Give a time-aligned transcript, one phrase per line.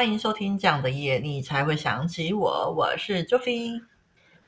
[0.00, 3.78] 欢迎收听《这样的夜你才会想起我》，我是 Joffy，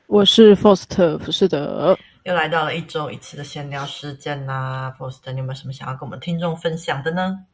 [0.06, 4.90] 我是 Faust 浮士德，又来到了一周一次的闲聊时间啦。
[4.98, 7.44] Faust，你有没有什么想要跟我们听众分享的呢？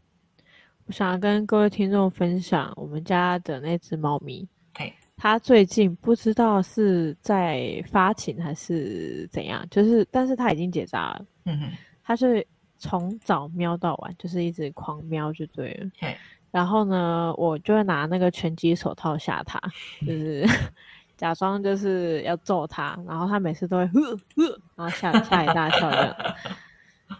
[0.86, 11.72] 我想要跟各位听众分享我们家的那只猫咪，嘿，它最近不知道是在发情还是怎样，就是但是它已经结扎了，嗯哼，
[12.04, 16.16] 它是从早喵到晚，就是一直狂喵就对了，嘿。
[16.50, 19.60] 然后呢，我就会拿那个拳击手套吓他，
[20.06, 20.46] 就是
[21.16, 26.16] 假装就是要揍他，然后他每次都会呵呵， 然后吓吓一大跳这样。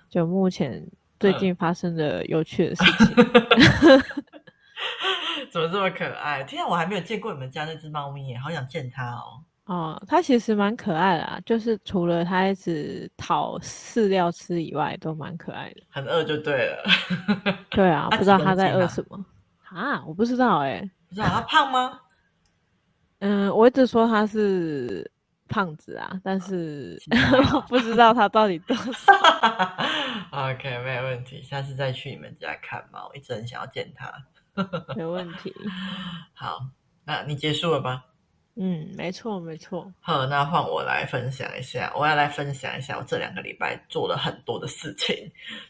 [0.09, 0.86] 就目前
[1.19, 3.14] 最近发生的有趣的事 情，
[5.50, 6.42] 怎么这么可爱？
[6.45, 9.44] 天啊，我还没有见过你们家那只猫咪耶，好想见它哦。
[9.69, 15.83] 哦，它其实蛮可爱的啊，就是除了它一直讨饲料吃以外，都蛮可爱的。
[15.91, 16.83] 很饿就对了。
[17.69, 19.22] 对啊，不知道它在饿什么
[19.69, 20.02] 啊？
[20.06, 20.91] 我不知道哎、欸。
[21.10, 22.00] 不知道它胖吗？
[23.19, 25.10] 嗯，我一直说它是
[25.48, 26.98] 胖子啊，但是
[27.53, 29.12] 我不知道它到底多 少。
[30.30, 34.10] OK，没有问题，下次再去你们家看猫，一直很想要见它。
[34.97, 35.55] 没问题。
[36.32, 36.60] 好，
[37.05, 38.05] 那你结束了吗？
[38.61, 39.89] 嗯，没错没错。
[40.01, 41.92] 好，那换我来分享一下。
[41.97, 45.15] 我要来分享一下我这两个礼拜做了很多的事情，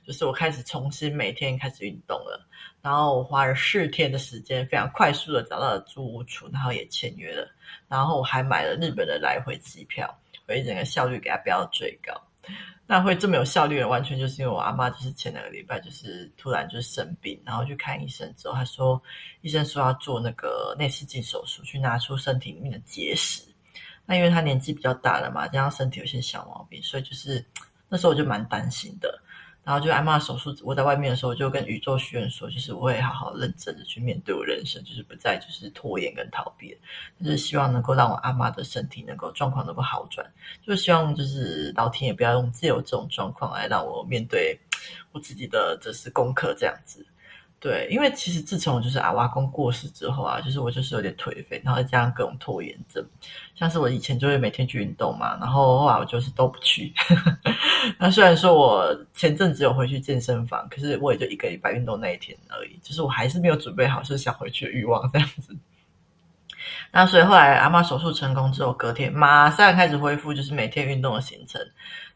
[0.06, 2.48] 就是我开始重新每天开始运动了。
[2.80, 7.46] 然后我花了四天的时间，非常快速的找到了租屋处，然后也签约了。
[7.88, 12.18] 然后我还买了日本的来回机票，所以整个效率给它飙到最高。
[12.86, 19.00] 那会这么有效率的，完全就是因为我阿妈就是前两个礼拜就是突然就是生病，然后去看医生之后，他说
[19.42, 23.42] 医生说要做那个内视镜手术，去拿出身体里面的结石。
[24.06, 27.44] 那因为他年纪比较大了嘛，加上身体有些小毛病，所以就是
[27.90, 29.20] 那时候我就蛮担心的。
[29.68, 36.74] 然后就阿嬷手术，我在外面的时候，就跟宇宙学院说，就是我会好好认真的去面对我人生，就是不再就是拖延跟逃避，
[37.22, 40.26] 就是希望能够让我阿妈的身体能够状况能够好转，
[40.66, 44.58] 就希望就是老天也不要用自由这种状况来让我面对
[45.12, 47.04] 我自己的这是功课这样子。
[47.60, 53.04] 对，因为其实自从就是阿瓦公过世之后啊，就是我就是有点颓废，然后再加上各种拖延症，
[53.56, 56.92] 像是我以前就会每天去运动嘛，然后后来我就是都不去。
[57.98, 65.56] 那虽然说我前阵子有回去健身房，可是我也就一个礼拜运动那一天而已，就是我还是没有准备好，是想回去的欲望这样子。
[66.92, 71.60] 那所以后来阿妈手术成功之后，隔天马上开始恢复，就是每天运动的行程，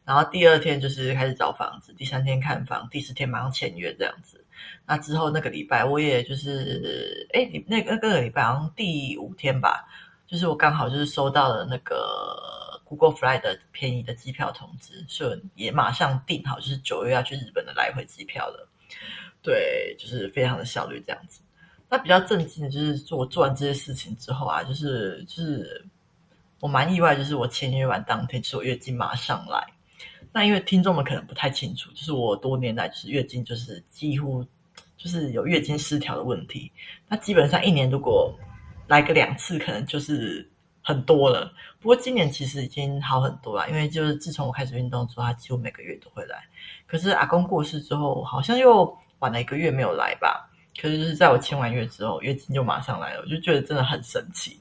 [0.05, 4.42] 然后第二天就是开始找房子，第三天看房，第四天马上签约这样子。
[4.87, 9.89] 那之后那个礼拜，我也就是，哎，你那个那个礼拜好像第五天吧，
[10.27, 18.69] 就是我刚好就是收到了那个 Google Fly 的便宜的机票通知，所以也马上订好，就是九月要去日本的来回机票了。
[19.41, 21.41] 对，就是非常的效率这样子。
[21.89, 25.85] 那比较震惊的就是做做完这些事情之后啊，就是就是
[26.61, 29.67] 我蛮意外，就是我签约完当天，其实我月经马上来。
[30.33, 34.47] 那因为听众们可能不太清楚，就是我多年来就是月经就是几乎。
[34.95, 36.71] 就是有月经失调的问题，
[37.09, 38.33] 那基本上一年如果
[38.87, 40.49] 来个两次，可能就是
[40.81, 41.53] 很多了。
[41.81, 46.45] 不过今年其实已经好很多了，因为就是自从我开始运动之后，他几乎每个月都会来。
[46.87, 50.49] 可是阿公过世之后，好像又晚了一个月没有来吧？
[50.81, 54.61] 可是就是在我签完约之后，月经就马上来了，我就觉得真的很神奇。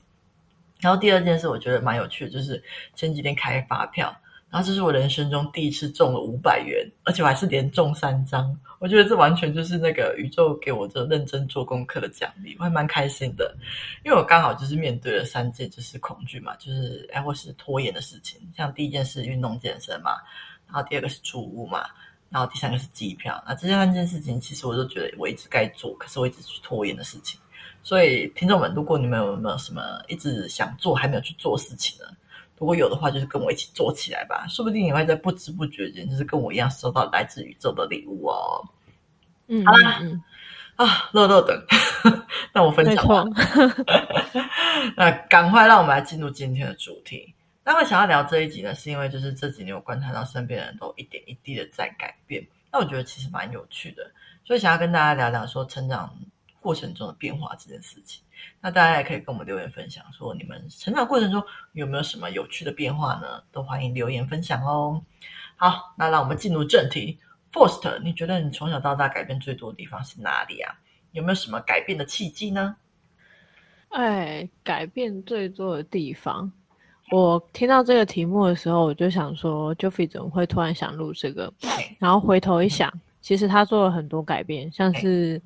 [0.79, 2.63] 然后第二件事我觉得蛮有趣的，就是
[2.95, 4.11] 前几天开发票。
[4.51, 8.53] 然后这是我人生中第一次中了五百元，而且我还是连中三张。
[8.79, 13.55] 我觉得这完全就是那个宇宙给我这认真做功课的奖励，我还蛮开心的。
[14.03, 20.17] 因为我刚好就是面对了三件就是恐惧嘛，就是哎或是拖延的事情，像第一件事运动健身嘛，
[20.67, 21.85] 然后第二个是租屋嘛，
[22.29, 23.41] 然后第三个是机票。
[23.47, 27.39] 那这三件事情其实我都觉得我一直该做，可是我一直去拖延的事情。
[27.83, 32.05] 所以听众们，如果你们有没有什么一直想做还没有去做事情呢？
[32.61, 38.63] 如果有的话，就是跟我一起做起来吧，说不定你会在不知不觉间，就是跟我一样收到来自宇宙的礼物哦。
[39.47, 40.21] 嗯，好啦，嗯、
[40.75, 41.65] 啊，乐乐的，
[42.53, 43.27] 那我分享完。
[44.95, 47.33] 那赶快让我们来进入今天的主题。
[47.63, 54.11] 那我想要聊这一集呢，是因为就是这几年我观察到身边的人都一点一滴的在改变，那我觉得其实蛮有趣的，
[54.45, 56.15] 所以想要跟大家聊聊说成长
[56.59, 58.21] 过程中的变化这件事情。
[58.63, 61.43] 那大家也可以跟我们留言分享，说你们成长过程中
[61.73, 63.41] 有没有什么有趣的变化呢？
[63.51, 65.01] 都欢迎留言分享哦。
[65.55, 67.17] 好，那让我们进入正题。
[67.51, 70.75] First，你觉得你从小到大改变最多的地方是哪里啊？
[71.11, 72.75] 有没有什么改变的契机呢？
[73.89, 76.51] 哎，改变最多的地方，
[77.11, 81.51] 我听到这个题目的时候，我就想说，Joffy 怎么会突然想录这个？
[81.99, 85.41] 然后回头一想，其实他做了很多改变，像是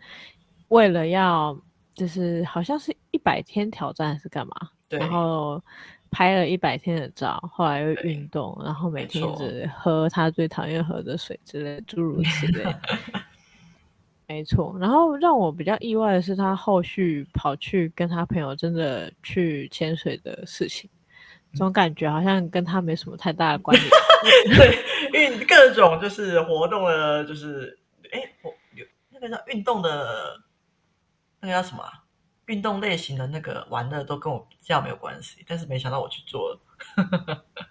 [0.68, 1.57] 为了要。
[1.95, 4.53] 就是好像是一百天挑战还是干嘛？
[4.89, 5.00] 对。
[5.00, 5.63] 然后
[6.12, 12.65] 拍了一百天的照，后来又运动，然后每天只喝他最讨厌喝的水之类，诸如此类。
[14.27, 14.75] 没错。
[14.80, 20.89] 然后让我比较意外的是，他后续跑去跟他朋友真的去潜水的事情，
[21.53, 23.89] 总感觉好像跟他没什么太大的关联。
[24.57, 24.77] 对，
[25.13, 27.77] 运各种就是活动的，就是
[28.12, 30.44] 哎，我有那个叫运动的。
[31.45, 31.92] 那个叫什么、啊？
[32.47, 36.59] 运动类型的那个玩的都跟我比较没有关系，但是没想到我去做了。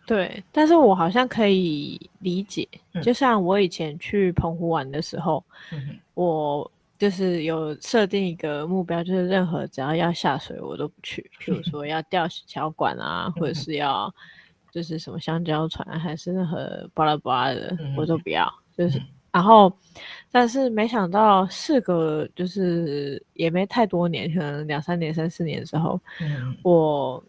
[0.04, 6.68] 对，但是我好像可以理解，嗯、就像我以前去澎湖玩的时候，嗯、我
[6.98, 14.12] 就是有设定一个目标，就是任何只要要下水我都不去，比如说要吊小管啊，或者是要
[14.72, 19.00] 就是什么香蕉船，还是任何巴拉巴拉的，嗯、我都不要，就是。
[19.34, 19.76] 嗯然后，
[20.30, 27.20] 但是没想到，事隔就是也没太多年，可能两三年、三四年之后，嗯、我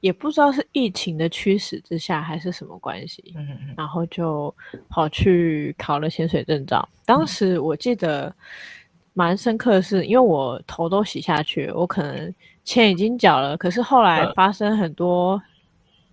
[0.00, 4.54] 也不知道是疫情的驱使之下还是什么关系，嗯、然后就
[4.90, 6.86] 跑去考了潜水证照。
[7.06, 8.30] 当时我记得
[9.14, 15.40] 蛮深刻的是，因为我头都洗下去，我可能钱已经缴了，可是后来发生很多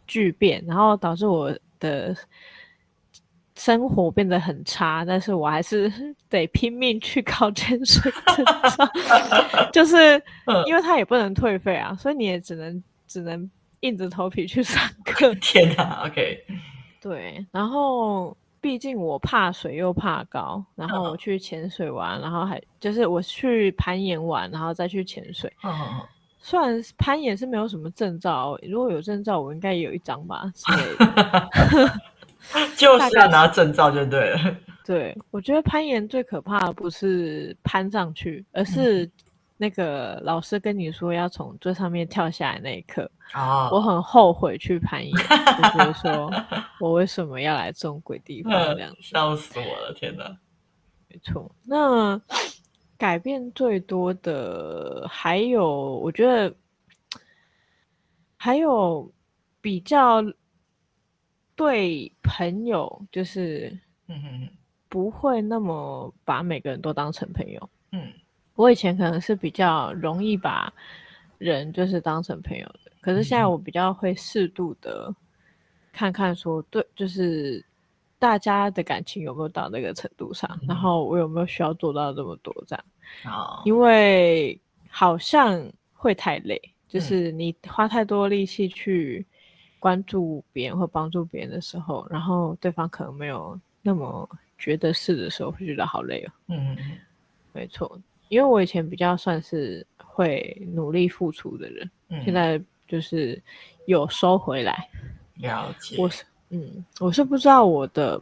[0.08, 2.16] 巨变，然后导致我的。
[3.56, 5.92] 生活变得很差，但是我还是
[6.30, 10.22] 得拼命去考潜水证照， 就是
[10.66, 13.50] 因为他也不能退费啊，所以你也只能只能
[13.82, 15.34] 硬着头皮去上课。
[15.42, 16.40] 天哪，OK，
[17.00, 25.52] 对，然后毕竟我怕水又怕高，然后我去潜水玩，然后还就是我去攀岩玩，然后再去潜水。
[26.46, 32.00] 虽然攀岩是没有什么证照，如果有证照，我应该也有一张吧之类的。
[32.76, 34.58] 就是要拿证照就对了。
[34.86, 39.10] 对，我觉得攀岩最可怕的不是攀上去，而是
[39.56, 43.10] 那个老师跟你说要从最上面跳下来那一刻。
[43.34, 46.30] 哦，我很后悔去攀岩，就觉得说
[46.82, 49.94] 我为什么要来这种鬼地方这样子，笑死我了！
[49.96, 50.38] 天哪，
[51.08, 51.50] 没错。
[51.66, 52.20] 那
[52.98, 56.54] 改变最多的还有，我觉得
[58.36, 59.10] 还有
[59.62, 60.22] 比较。
[61.56, 63.78] 对朋友就是，
[64.08, 64.48] 嗯
[64.90, 67.70] 不会那么把每个人都当成朋友。
[67.92, 68.12] 嗯，
[68.56, 70.72] 我以前可能是比较容易把
[71.38, 75.14] 人就是当成朋友的，可是现在我比较会适度的
[75.92, 77.64] 看看说，对，就是
[78.20, 82.86] 大家的感情有没有到那个程度上，然后我有没有需要做到这么多这样。
[83.26, 84.60] 哦，因为
[84.90, 89.26] 好像会太累，就是你花太多力气去。
[89.84, 96.32] 关注别人或帮助别人的时候，然后对方可能没有那么觉得是的时候，会觉得好累哦。
[96.48, 96.78] 嗯，
[97.52, 98.00] 没错，
[98.30, 102.58] 因为我以前比较算是会努力付出的人，嗯、现在
[102.88, 103.38] 就是
[103.86, 104.88] 有收回来。
[105.36, 105.98] 了解。
[106.00, 108.22] 我是嗯，我是不知道我的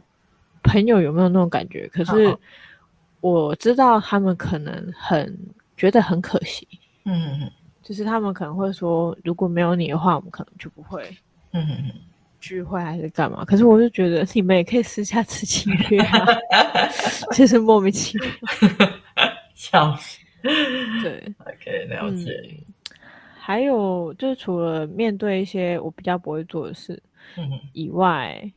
[0.64, 2.36] 朋友有没有那种感觉，可是
[3.20, 5.38] 我知道他们可能很
[5.76, 6.66] 觉得很可惜。
[7.04, 7.48] 嗯，
[7.84, 11.16] 就是他们可能会说，如果没有你的话，我们可能就不会。
[11.52, 11.92] 嗯哼哼，
[12.40, 13.44] 聚会还是干嘛？
[13.44, 16.26] 可是我就觉得你们也可以私下吃情侣啊，
[17.32, 18.28] 其实莫名其妙，
[19.54, 20.18] 笑死。
[21.02, 22.32] 对， OK，了解。
[22.42, 22.98] 嗯，
[23.38, 27.00] 还有就是除了面对一些我比较不会做的事
[27.72, 28.52] 以外，嗯、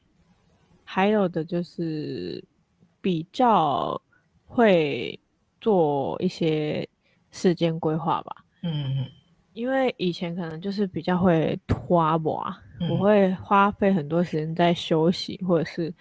[0.84, 2.44] 还有的就是
[3.02, 4.02] 比较
[4.46, 5.20] 会
[5.62, 6.88] 做一些
[7.32, 8.36] 时间规划吧。
[8.64, 9.12] 嗯哼，
[9.54, 12.62] 因为以前可能就是比较会拖吧。
[12.90, 15.94] 我会花费很多时间在休息，或者是，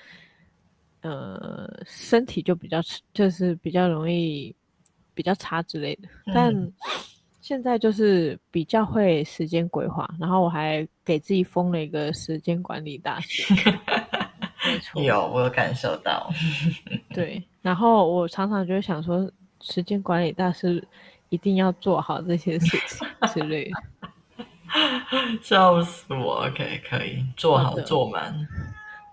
[1.02, 2.80] 呃，身体就比较
[3.12, 4.54] 就是比较容易
[5.14, 6.08] 比较差之类的。
[6.32, 6.52] 但
[7.40, 13.54] 现在就是比较会时间规划，然后我还给自己封了一个时间管理大师。
[14.66, 16.30] 没错，有我有感受到。
[17.10, 20.82] 对，然后我常常就会想说，时间管理大师
[21.28, 24.08] 一定要做好这些事情之类的。
[25.42, 28.34] 笑死我！OK，可以做好做满，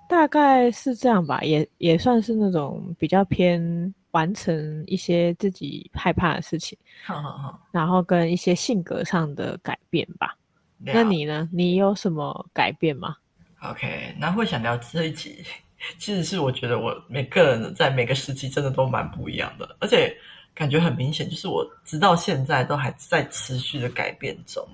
[0.07, 10.35] 大概是这样吧，也也算是那种比较偏完成一些自己害怕的事情，好好好，然后跟一些性格上的改变吧。
[10.83, 11.47] 那你呢？
[11.51, 13.15] 你有什么改变吗
[13.61, 15.43] ？OK，那会想聊这一集，
[15.99, 20.11] 其实是我觉得我每个人在每个时期真的都蛮不一样的，而且
[20.55, 24.67] 感觉很明显，就是我直到现在都还在持续的改变中。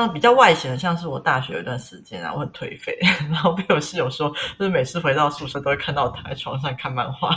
[0.00, 2.98] 像比较外显的，像是我大学有一段时间啊，我很颓废，
[3.30, 7.30] 然后被我室友说，就是每次回到宿舍都会看到我躺在床上看漫画，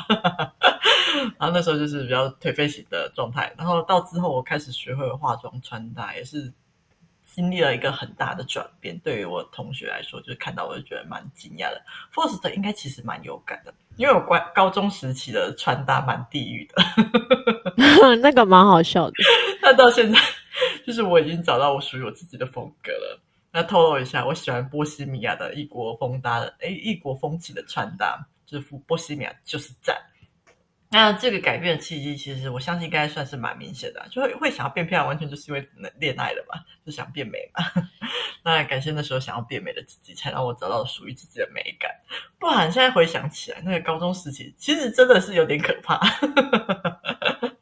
[1.38, 6.52] 然后那时候就是比较颓废型的状态，然后到之后我开始学会了化妆穿搭，也是
[7.26, 8.98] 经历了一个很大的转变。
[9.00, 11.82] 对于我同学来说，就是看到我就觉得蛮惊讶的。
[12.14, 16.84] First 应该其实蛮有感的，因为我高高中时期的穿搭蛮地狱的，
[18.18, 19.14] 那个蛮好笑的。
[19.62, 20.18] 那到现在，
[20.88, 23.22] 就是我已经找到我属于我自己的风格了。
[23.52, 29.98] 那透露一下，我喜欢波西米亚的异国风搭的，哎，异国风情的穿搭，就是波西米亚就是赞。
[30.90, 37.66] 那这个改变的契机，其实我相信应该算是蛮明显的，就会会想要变漂亮，完全就是因为恋爱了嘛，就想变美嘛。
[38.42, 41.92] 那感谢那时候想要变美的自己，才让我找到属于自己的美感。
[42.40, 46.00] 不然现在回想起来，那个高中时期其实真的是有点可怕。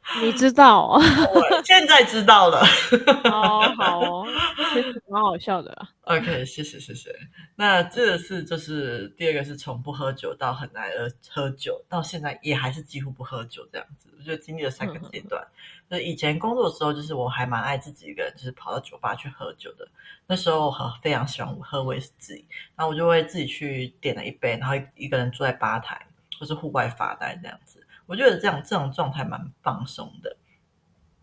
[0.22, 1.00] 你知道、哦，
[1.34, 2.60] 我 现在知道了。
[3.30, 4.26] 哦，好哦，
[4.72, 5.88] 其实蛮好笑的。
[6.02, 7.10] OK，谢谢谢谢。
[7.56, 14.08] 那这个是就是第二个是从不喝酒到很爱喝喝酒，到现在也还是几乎不喝酒这样子。
[14.16, 15.44] 我就经历了三个阶段。
[15.88, 19.86] 那、嗯、以前工作的时候，就是我还蛮爱自己一个人，就是跑到酒吧去喝酒的。
[20.26, 22.44] 那时候我非常喜欢喝威士忌，
[22.76, 26.00] 然后我就会自己去点了一杯，然后一个人坐在吧台
[26.38, 27.75] 或是户外发呆这样子。
[28.06, 30.36] 我觉得这样这种状态蛮放松的。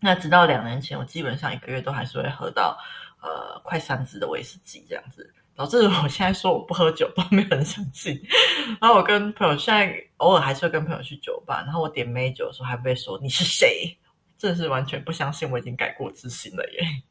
[0.00, 2.78] 那直到两年前，我基本上一个月都还是会喝到
[3.22, 8.20] 呃快三支的威士忌这样子，导致我现在说我不喝酒都没有人相信。
[8.80, 13.96] 然后我跟朋友现在偶尔还是会跟朋友去酒吧，然后我点美酒的时候还被说你是谁？
[14.36, 17.02] 真的是完全不相信我已经改过自新了耶。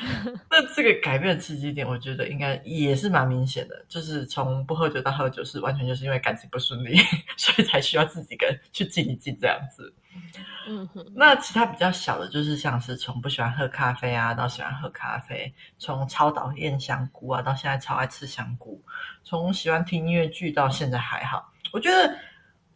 [0.50, 6.96] 那这个改变的契机点，我觉得应该也是蛮明显的，就是从不喝酒到喝酒，是完全就是因为感情不顺利，
[7.36, 9.92] 所以才需要自己跟去静一静这样子。
[10.66, 11.06] 嗯哼。
[11.14, 18.82] 那其他比较小的，就是像是从不喜欢喝咖啡啊，到喜欢喝咖啡；从超讨厌香菇啊，到现在超爱吃香菇；
[19.22, 21.52] 从喜欢听音乐剧到现在还好。
[21.72, 22.18] 我觉得，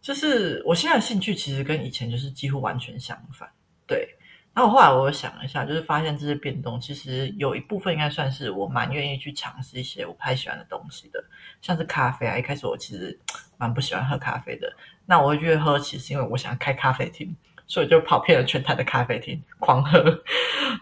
[0.03, 3.51] 就是我现在的兴趣其实跟以前就是几乎完全相反。
[3.87, 4.09] 对。
[4.55, 11.25] 然后后来我想了一下，就是发现这些变动其实有一部分应该算是我蛮愿意去尝试一些我不太喜欢的东西的，
[11.63, 12.37] 像是咖啡啊。
[12.37, 13.19] 一开始我其实
[13.57, 14.71] 蛮不喜欢喝咖啡的，
[15.07, 17.35] 那我会越喝，其实因为我想开咖啡厅，
[17.67, 19.99] 所以就跑遍了全台的咖啡厅狂喝，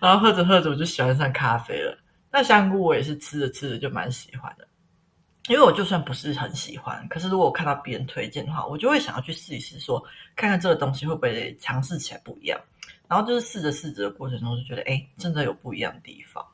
[0.00, 1.96] 然后喝着喝着我就喜欢上咖啡了。
[2.32, 4.66] 那香菇我也是吃着吃着就蛮喜欢的，
[5.46, 12.60] 因为我就算不是很喜欢，可是如果我看到别人推荐的话，我就会想要去试一试说，说看看这个东西会不会尝试起来不一样。
[13.10, 16.46] 然后就是试着试着的过程中，就觉得哎，真的有不一样的地方。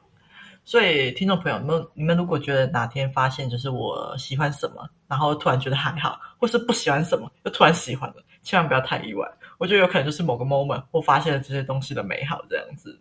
[0.64, 9.30] 所以听众朋友们，你们如果觉得哪天发现就是我喜欢什么，然后突然觉得还好，或是不喜欢什么又突然喜欢了，千万不要太意外。
[9.58, 12.98] 我觉得有可能就是某个 moment 我发现了这些东西的美好这样子。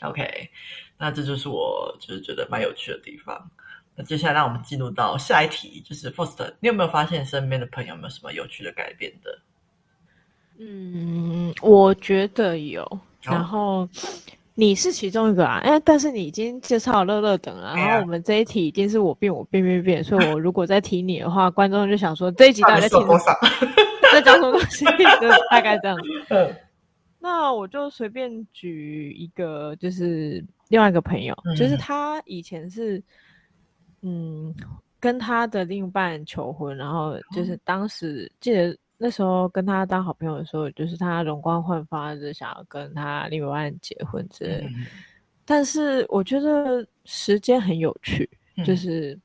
[0.00, 0.50] OK，
[0.96, 3.50] 那这就是我就是觉得蛮有趣的地方。
[3.94, 9.38] 那接下来让我们进入到下一题，就是 first，你有没有发现身边的朋友有没有什么有趣的改变的？
[10.58, 12.86] 嗯，我觉得有。
[13.22, 13.88] 然后
[14.54, 23.36] 你是其中一个啊，哎，但是你已经介绍了乐乐等了，然后我们这一题已经是我变我变变变，所以我如果再提你的话， 观众就想说这一集大概在听多少，
[24.12, 24.84] 在讲什么东西，
[25.20, 25.96] 就大概这样
[26.28, 26.54] 子。
[27.18, 33.02] 那我就随便举一个，就是另外一个朋友，就是他以前是
[34.02, 34.54] 嗯
[35.00, 38.76] 跟他的另一半求婚，然后就是当时记得。
[38.98, 44.66] 那时候跟他当好朋友的时候，就是他容光焕发就想要跟他另外一半结婚之类。
[44.66, 44.86] 嗯、
[45.44, 49.18] 但是我觉得时间很有趣，嗯、就是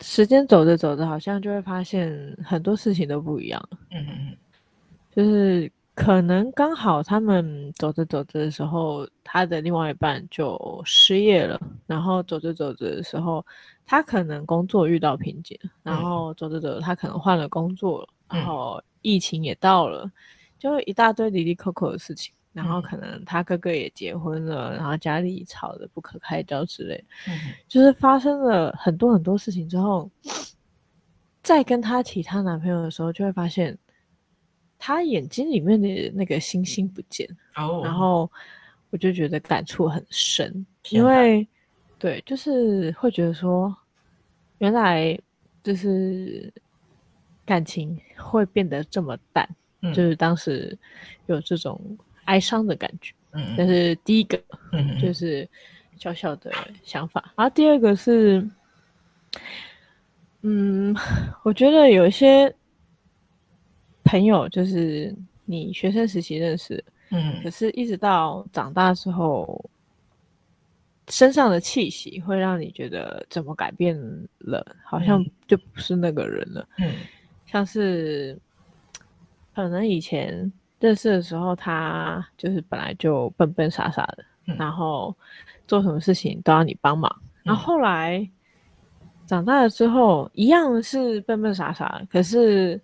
[0.00, 3.68] 时间走着走着，好像就会发现很多事情都不一样。
[3.90, 4.36] 嗯嗯，
[5.14, 13.44] 就是可能刚好他们走着走着的时候，他的另外一半就失业了，然后走着走着的时候。
[13.84, 20.10] 他可能工作遇到瓶颈，然后走着走着，他可能换了工作然后疫情也到了，
[20.58, 22.32] 就一大堆离离扣扣的事情。
[22.54, 27.34] 然后可能他哥哥也结婚了，然后家里吵得不可开交之类，嗯、
[27.66, 30.08] 就是发生了很多很多事情之后，
[31.42, 33.76] 再跟他提她男朋友的时候，就会发现
[34.84, 38.28] 他眼睛里面的那个星星不见，哦、然后
[38.90, 41.46] 我就觉得感触很深，因为
[42.00, 43.72] 对，就是会觉得说。
[44.58, 45.18] 原来
[45.60, 46.52] 就是
[47.44, 49.48] 感情会变得这么淡，
[49.80, 50.78] 嗯、就是当时
[51.26, 51.80] 有这种
[52.26, 53.12] 哀伤的感觉。
[53.32, 55.48] 嗯，这是第一个，嗯，就是
[55.96, 56.52] 小小的
[56.84, 57.24] 想法。
[57.26, 58.48] 嗯、然后第二个是，
[60.42, 60.94] 嗯，
[61.42, 62.54] 我觉得有一些
[64.04, 69.64] 朋友就是你学生时期认识，嗯，可是一直到长大之后。
[71.08, 73.98] 身上的气息会让你觉得怎么改变
[74.38, 76.66] 了，好像就不是那个人了。
[76.78, 76.90] 嗯，
[77.44, 78.38] 像是
[79.52, 85.14] 可能以前认识的时候，他就是本来就笨笨傻傻的，嗯、然后
[85.66, 87.12] 做什么事情都要你帮忙。
[87.20, 88.26] 嗯、然后后来
[89.26, 92.80] 长大了之后，一样是笨笨傻傻，可是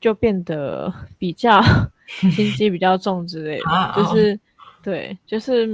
[0.00, 1.60] 就变得 比较
[2.06, 4.38] 心机比较重之类的，啊、就是
[4.82, 5.68] 对，就是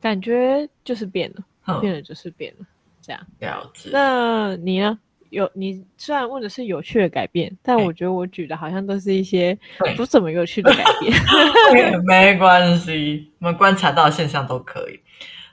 [0.00, 2.66] 感觉就是变了，嗯、变了就是变了，
[3.00, 3.20] 这样。
[3.40, 3.90] 了解。
[3.92, 4.98] 那你呢？
[5.30, 9.54] 有你虽然问的是有趣的改变，但我觉得我举的好像都是一些
[9.94, 11.12] 不怎么有趣的改变。
[12.06, 14.98] 没关系，我们观察到的现象都可以。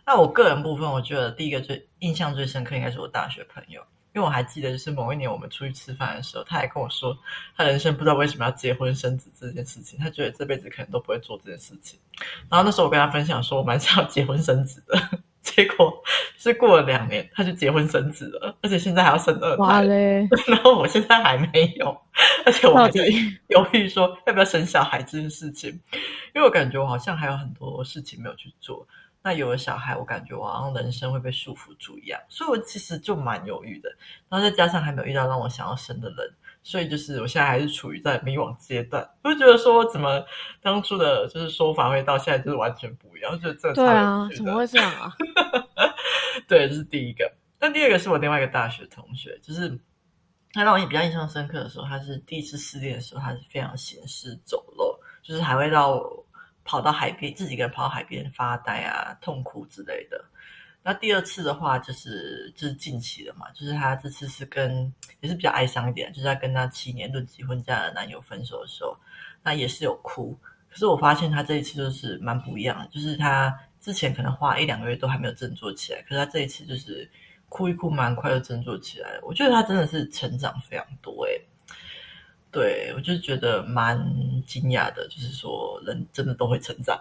[0.05, 3.81] 那我个人部分，我觉得第一个最印象最深刻应该是我大学朋友，
[4.15, 7.17] 因为我还记得就是某一年我们出去吃饭的时候，他还跟我说
[7.57, 11.99] 他人生不知道为什么要结婚生子这件事情，他觉得这辈子可能都不会做这件事情。
[12.49, 14.97] 然后那时候我跟他分享说，我蛮想要结婚生子的。
[15.45, 15.93] 结果
[16.39, 19.83] 是过了两年，他就结婚生子了，而且现在还要生二胎。
[19.83, 20.27] 嘞！
[20.47, 21.95] 然后我现在还没有，
[22.47, 23.05] 而且我还在
[23.49, 25.69] 犹豫说要不要生小孩这件事情，
[26.33, 28.87] 因为我感觉我好像还有很多事情没有去做。
[29.25, 33.89] 那有了小孩，我感觉我好像人生会被束缚住一样，所以我其实就蛮犹豫的。
[34.29, 36.31] 然后再加上还没有遇到让我想要生的人。
[36.61, 40.23] 所以就是我现在还是处于在迷惘阶段，我就觉得说怎么
[40.61, 45.11] 当初的就是说法会到现在就是完全不一样，就这对啊，怎么会这样啊？
[46.47, 47.31] 对，这是第一个。
[47.59, 49.79] 那第二个是我另外一个大学同学，就是
[50.53, 56.24] 他让我也比较印象深刻的时候，他是第一次失恋的时候，他是非常行尸走肉，就是还会让我
[56.65, 60.25] 跑到海边，自己一个人跑到海边发呆啊、痛哭之类的。
[60.83, 68.97] 那第二次的话，就是就是近期的嘛，就是她这次是跟也是比较哀伤一点，就是她跟她七年论及婚嫁的男友分手的时候，
[69.41, 70.37] 那也是有哭。
[70.69, 77.09] 可是我发现她这一次就是蛮不一样，就是她之前可能花一两个月都还没有振作起来，可是她这一次就是
[77.49, 79.21] 哭一哭，蛮快就振作起来了。
[79.23, 81.41] 我觉得她真的是成长非常多诶。
[82.55, 83.99] 对，我就觉得蛮
[84.47, 86.97] 惊讶的，就是说人真的都会成长。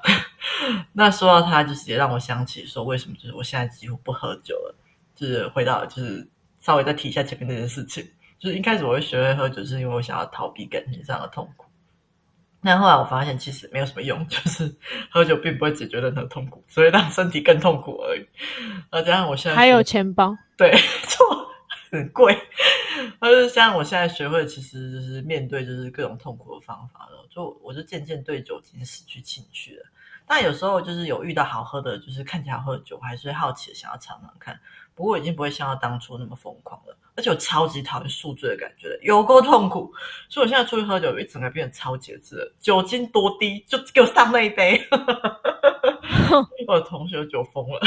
[0.93, 4.75] 那说到他，就是也让我想起说，为什么就是我现在几乎不喝酒了，
[5.14, 8.05] 就是回到就是稍微再提一下前面那件事情，
[8.40, 11.67] 就是一开始我会学会喝酒，是因为我想要逃避感情上的痛苦。
[12.61, 14.75] 但后来我发现其实没有什么用， 就是
[15.09, 18.27] 喝酒并不会解决任何痛苦，所以让身体更痛苦而已。
[18.90, 20.75] 而加上我现在还有钱包，对，
[21.07, 21.25] 错，
[21.93, 22.37] 很贵。
[23.21, 27.27] 而是像我现在学会，其实就是面对就是各种痛苦的方法了。
[27.31, 29.87] 就我就渐渐对酒精失去兴趣了。
[30.27, 34.59] 但有时候就是有遇到好喝的，就是看起来好喝的酒，我还是好奇的想要尝尝看。
[34.95, 36.97] 不过已经不会像当初那么疯狂了。
[37.17, 39.93] 而且我超级讨厌宿醉的感觉，有够痛苦。
[40.29, 42.53] 所以我现在出去喝酒，一整个变得超节制了。
[42.61, 44.81] 酒精多低，就给我上那一杯。
[46.67, 47.81] 我的同学酒疯了。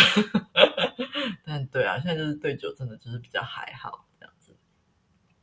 [1.44, 4.06] 但对啊，现在就是对酒真的就是比较还好。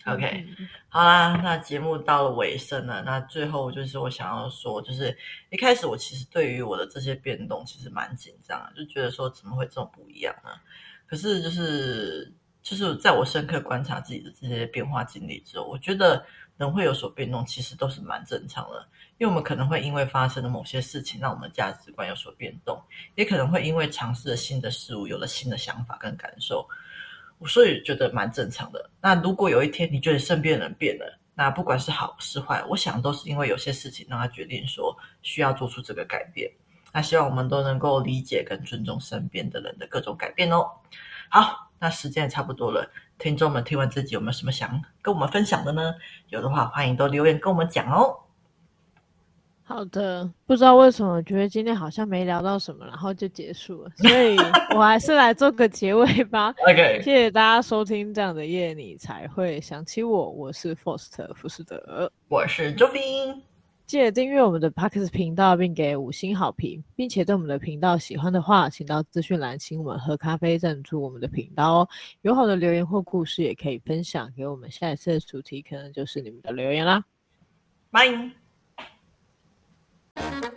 [0.06, 0.46] OK，
[0.90, 3.02] 好啦，那节目到了尾声了。
[3.02, 5.16] 那最后就是我想要说，就是
[5.48, 10.50] 一开始我其实对于我的这些变动其实蛮紧张的，就觉得说怎么会这么不一样呢？
[11.06, 12.30] 可是就是
[12.62, 16.22] 就是在我深刻观察自己的这些变化经历之后，我觉得
[16.58, 18.86] 人会有所变动，其实都是蛮正常的。
[19.16, 22.82] 因为我们可能会因为发生的某些事情，让我们的价值观有所变动，
[23.14, 26.68] 也可能会因为尝试了新的事物，有了新的想法跟感受。
[27.46, 28.90] 所以觉得蛮正常的。
[29.00, 36.50] 那如果有一天你觉得身边人变了，那不管是好是坏，我想都是因为有些事情让他决定说需要做出这个改变。
[36.92, 40.64] 那希望我们都能够理解跟尊重身边的人的各种改变哦。
[41.28, 45.94] 好，那时间也差不多了，听众们听完这集有没有什么想跟我们分享的呢？
[46.28, 48.16] 有的话欢迎都留言跟我们讲哦。
[49.66, 54.37] 好的，不知道为什么，我觉得今天好像没聊到什么，然后就结束了，所以
[54.77, 56.55] 我还是来做个结尾吧。
[56.68, 60.31] OK，谢谢大家收听这样的夜，你才会想起我。
[60.31, 63.42] 我是 Forst 福斯德，我是周斌。
[63.87, 71.88] 记得订阅我们的 Podcast 频道，并给五星好评，并且对我们的频道喜欢的话，请到资讯栏请我们喝咖啡赞助我们的频道哦。
[72.22, 77.05] 有好的留言或故事也可以分享给我们，下一次的主题可能就是你们的留言啦。
[80.16, 80.53] Thank you.